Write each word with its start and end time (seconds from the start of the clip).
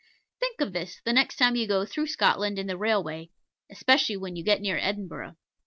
Think 0.39 0.61
of 0.61 0.73
this 0.73 0.99
the 1.05 1.13
next 1.13 1.35
time 1.35 1.55
you 1.55 1.67
go 1.67 1.85
through 1.85 2.07
Scotland 2.07 2.57
in 2.57 2.65
the 2.65 2.75
railway, 2.75 3.29
especially 3.69 4.17
when 4.17 4.35
you 4.35 4.43
get 4.43 4.59
near 4.59 4.79
Edinburgh. 4.79 5.35